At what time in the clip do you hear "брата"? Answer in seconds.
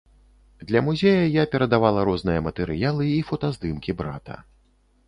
4.03-4.43